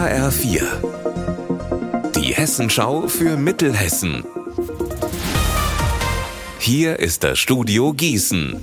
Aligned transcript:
HR4. 0.00 0.62
Die 2.16 2.32
Hessenschau 2.32 3.06
für 3.06 3.36
Mittelhessen. 3.36 4.24
Hier 6.58 6.98
ist 6.98 7.22
das 7.22 7.38
Studio 7.38 7.92
Gießen. 7.92 8.56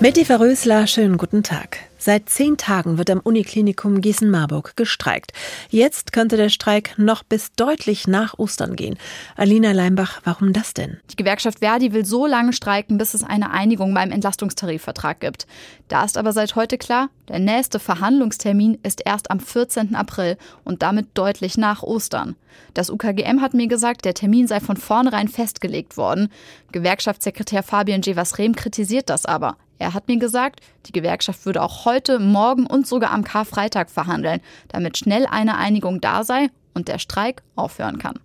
Mit 0.00 0.16
Eva 0.16 0.36
Rösler, 0.36 0.86
schönen 0.86 1.18
guten 1.18 1.42
Tag. 1.42 1.87
Seit 2.00 2.30
zehn 2.30 2.56
Tagen 2.56 2.96
wird 2.96 3.10
am 3.10 3.18
Uniklinikum 3.18 4.00
Gießen-Marburg 4.00 4.76
gestreikt. 4.76 5.32
Jetzt 5.68 6.12
könnte 6.12 6.36
der 6.36 6.48
Streik 6.48 6.96
noch 6.96 7.24
bis 7.24 7.52
deutlich 7.54 8.06
nach 8.06 8.38
Ostern 8.38 8.76
gehen. 8.76 8.96
Alina 9.36 9.72
Leimbach, 9.72 10.20
warum 10.22 10.52
das 10.52 10.74
denn? 10.74 10.98
Die 11.10 11.16
Gewerkschaft 11.16 11.58
Verdi 11.58 11.92
will 11.92 12.04
so 12.04 12.24
lange 12.24 12.52
streiken, 12.52 12.98
bis 12.98 13.14
es 13.14 13.24
eine 13.24 13.50
Einigung 13.50 13.92
beim 13.94 14.12
Entlastungstarifvertrag 14.12 15.18
gibt. 15.18 15.48
Da 15.88 16.04
ist 16.04 16.16
aber 16.16 16.32
seit 16.32 16.54
heute 16.54 16.78
klar, 16.78 17.10
der 17.26 17.40
nächste 17.40 17.80
Verhandlungstermin 17.80 18.78
ist 18.84 19.02
erst 19.04 19.32
am 19.32 19.40
14. 19.40 19.96
April 19.96 20.36
und 20.64 20.82
damit 20.82 21.08
deutlich 21.14 21.58
nach 21.58 21.82
Ostern. 21.82 22.36
Das 22.74 22.90
UKGM 22.90 23.40
hat 23.40 23.54
mir 23.54 23.66
gesagt, 23.66 24.04
der 24.04 24.14
Termin 24.14 24.46
sei 24.46 24.60
von 24.60 24.76
vornherein 24.76 25.26
festgelegt 25.26 25.96
worden. 25.96 26.30
Gewerkschaftssekretär 26.70 27.64
Fabian 27.64 28.02
Jevas-Rehm 28.02 28.54
kritisiert 28.54 29.10
das 29.10 29.26
aber. 29.26 29.56
Er 29.78 29.94
hat 29.94 30.08
mir 30.08 30.18
gesagt, 30.18 30.60
die 30.86 30.92
Gewerkschaft 30.92 31.46
würde 31.46 31.62
auch 31.62 31.84
heute, 31.88 32.18
morgen 32.18 32.66
und 32.66 32.86
sogar 32.86 33.12
am 33.12 33.24
Karfreitag 33.24 33.88
verhandeln, 33.88 34.42
damit 34.68 34.98
schnell 34.98 35.24
eine 35.24 35.56
Einigung 35.56 36.02
da 36.02 36.22
sei 36.22 36.50
und 36.74 36.86
der 36.86 36.98
Streik 36.98 37.42
aufhören 37.56 37.96
kann. 37.98 38.18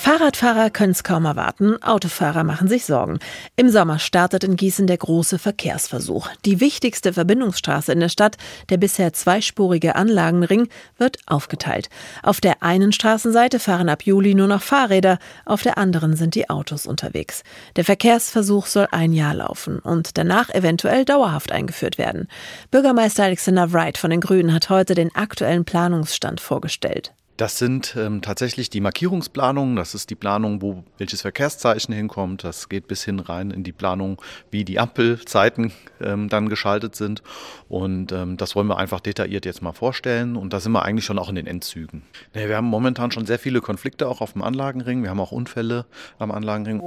Fahrradfahrer 0.00 0.70
können 0.70 0.92
es 0.92 1.02
kaum 1.02 1.24
erwarten, 1.24 1.82
Autofahrer 1.82 2.44
machen 2.44 2.68
sich 2.68 2.86
Sorgen. 2.86 3.18
Im 3.56 3.68
Sommer 3.68 3.98
startet 3.98 4.44
in 4.44 4.54
Gießen 4.54 4.86
der 4.86 4.96
große 4.96 5.40
Verkehrsversuch. 5.40 6.28
Die 6.44 6.60
wichtigste 6.60 7.12
Verbindungsstraße 7.12 7.92
in 7.92 7.98
der 7.98 8.08
Stadt, 8.08 8.36
der 8.70 8.76
bisher 8.76 9.12
zweispurige 9.12 9.96
Anlagenring, 9.96 10.68
wird 10.98 11.18
aufgeteilt. 11.26 11.90
Auf 12.22 12.40
der 12.40 12.62
einen 12.62 12.92
Straßenseite 12.92 13.58
fahren 13.58 13.88
ab 13.88 14.02
Juli 14.04 14.36
nur 14.36 14.46
noch 14.46 14.62
Fahrräder, 14.62 15.18
auf 15.44 15.62
der 15.62 15.76
anderen 15.78 16.14
sind 16.14 16.36
die 16.36 16.48
Autos 16.48 16.86
unterwegs. 16.86 17.42
Der 17.74 17.84
Verkehrsversuch 17.84 18.66
soll 18.66 18.86
ein 18.92 19.12
Jahr 19.12 19.34
laufen 19.34 19.80
und 19.80 20.16
danach 20.16 20.48
eventuell 20.50 21.04
dauerhaft 21.04 21.50
eingeführt 21.50 21.98
werden. 21.98 22.28
Bürgermeister 22.70 23.24
Alexander 23.24 23.72
Wright 23.72 23.98
von 23.98 24.10
den 24.10 24.20
Grünen 24.20 24.54
hat 24.54 24.70
heute 24.70 24.94
den 24.94 25.12
aktuellen 25.16 25.64
Planungsstand 25.64 26.40
vorgestellt. 26.40 27.12
Das 27.38 27.56
sind 27.56 27.94
ähm, 27.96 28.20
tatsächlich 28.20 28.68
die 28.68 28.80
Markierungsplanungen. 28.80 29.76
Das 29.76 29.94
ist 29.94 30.10
die 30.10 30.16
Planung, 30.16 30.60
wo 30.60 30.82
welches 30.98 31.22
Verkehrszeichen 31.22 31.94
hinkommt. 31.94 32.42
Das 32.42 32.68
geht 32.68 32.88
bis 32.88 33.04
hin 33.04 33.20
rein 33.20 33.52
in 33.52 33.62
die 33.62 33.70
Planung, 33.70 34.20
wie 34.50 34.64
die 34.64 34.80
Ampelzeiten 34.80 35.72
ähm, 36.00 36.28
dann 36.28 36.48
geschaltet 36.48 36.96
sind. 36.96 37.22
Und 37.68 38.10
ähm, 38.10 38.36
das 38.38 38.56
wollen 38.56 38.66
wir 38.66 38.76
einfach 38.76 38.98
detailliert 38.98 39.46
jetzt 39.46 39.62
mal 39.62 39.72
vorstellen. 39.72 40.34
Und 40.34 40.52
da 40.52 40.58
sind 40.58 40.72
wir 40.72 40.82
eigentlich 40.82 41.04
schon 41.04 41.18
auch 41.20 41.28
in 41.28 41.36
den 41.36 41.46
Endzügen. 41.46 42.02
Ja, 42.34 42.48
wir 42.48 42.56
haben 42.56 42.66
momentan 42.66 43.12
schon 43.12 43.24
sehr 43.24 43.38
viele 43.38 43.60
Konflikte 43.60 44.08
auch 44.08 44.20
auf 44.20 44.32
dem 44.32 44.42
Anlagenring. 44.42 45.04
Wir 45.04 45.10
haben 45.10 45.20
auch 45.20 45.30
Unfälle 45.30 45.86
am 46.18 46.32
Anlagenring. 46.32 46.82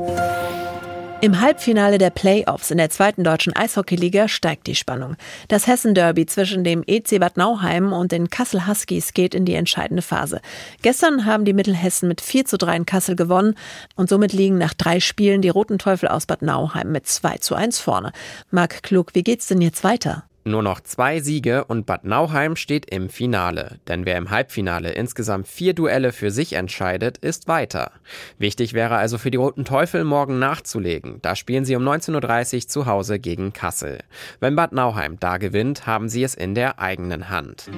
Im 1.24 1.40
Halbfinale 1.40 2.00
der 2.00 2.10
Playoffs 2.10 2.72
in 2.72 2.80
der 2.80 2.90
zweiten 2.90 3.24
deutschen 3.24 3.56
Eishockeyliga 3.56 4.28
steigt 4.28 4.66
die 4.66 4.74
Spannung. 4.74 5.18
Das 5.50 5.68
Hessen-Derby 5.68 6.26
zwischen 6.26 6.64
dem 6.64 6.84
EC 6.88 7.20
Bad 7.20 7.38
Nauheim 7.38 7.94
und 7.94 8.12
den 8.12 8.32
Kassel 8.32 8.66
Huskies 8.66 9.14
geht 9.14 9.36
in 9.36 9.46
die 9.46 9.54
entscheidende 9.54 10.02
Phase. 10.02 10.42
Gestern 10.82 11.28
haben 11.28 11.46
die 11.46 11.54
Mittelhessen 11.54 12.08
mit 12.08 12.22
4 12.22 12.46
zu 12.46 12.58
3 12.58 12.76
in 12.78 12.86
Kassel 12.88 13.16
gewonnen 13.16 13.54
und 13.96 14.10
somit 14.10 14.34
liegen 14.34 14.58
nach 14.58 14.74
drei 14.74 15.00
Spielen 15.00 15.44
die 15.44 15.50
Roten 15.50 15.78
Teufel 15.78 16.10
aus 16.10 16.26
Bad 16.26 16.42
Nauheim 16.42 16.92
mit 16.92 17.06
2 17.06 17.38
zu 17.38 17.54
1 17.54 17.78
vorne. 17.78 18.14
Marc 18.50 18.82
Klug, 18.82 19.14
wie 19.14 19.24
geht's 19.24 19.46
denn 19.46 19.62
jetzt 19.62 19.84
weiter? 19.84 20.24
Nur 20.44 20.64
noch 20.64 20.80
zwei 20.80 21.20
Siege 21.20 21.66
und 21.66 21.86
Bad 21.86 22.04
Nauheim 22.04 22.56
steht 22.56 22.90
im 22.90 23.10
Finale. 23.10 23.80
Denn 23.88 24.06
wer 24.06 24.18
im 24.18 24.32
Halbfinale 24.32 24.92
insgesamt 24.92 25.48
vier 25.48 25.74
Duelle 25.74 26.12
für 26.12 26.32
sich 26.32 26.54
entscheidet, 26.54 27.20
ist 27.20 27.48
weiter. 27.48 27.92
Wichtig 28.40 28.74
wäre 28.74 28.96
also 28.96 29.20
für 29.20 29.30
die 29.30 29.38
Roten 29.38 29.66
Teufel 29.66 30.04
morgen 30.04 30.40
nachzulegen. 30.40 31.20
Da 31.22 31.36
spielen 31.36 31.64
sie 31.64 31.76
um 31.76 31.84
19.30 31.84 32.56
Uhr 32.56 32.68
zu 32.68 32.86
Hause 32.88 33.20
gegen 33.20 33.54
Kassel. 33.54 34.00
Wenn 34.40 34.56
Bad 34.56 34.72
Nauheim 34.72 35.20
da 35.20 35.38
gewinnt, 35.38 35.86
haben 35.86 36.10
sie 36.10 36.24
es 36.24 36.34
in 36.34 36.56
der 36.56 36.80
eigenen 36.80 37.30
Hand. 37.30 37.70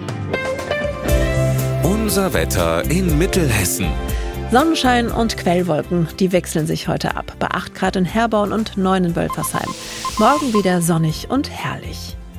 Unser 1.83 2.33
Wetter 2.33 2.89
in 2.89 3.17
Mittelhessen. 3.17 3.87
Sonnenschein 4.51 5.09
und 5.09 5.35
Quellwolken, 5.35 6.07
die 6.19 6.31
wechseln 6.31 6.67
sich 6.67 6.87
heute 6.87 7.17
ab. 7.17 7.35
Bei 7.39 7.47
8 7.47 7.75
Grad 7.75 7.95
in 7.97 8.05
Herborn 8.05 8.53
und 8.53 8.77
9 8.77 9.03
in 9.03 9.15
Wölfersheim. 9.15 9.69
Morgen 10.17 10.53
wieder 10.53 10.81
sonnig 10.81 11.29
und 11.29 11.49
herrlich. 11.49 12.15